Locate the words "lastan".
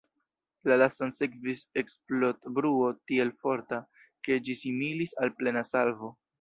0.81-1.11